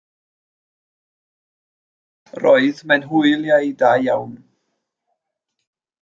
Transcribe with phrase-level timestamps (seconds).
[2.43, 4.33] Roedd mewn hwyliau da iawn.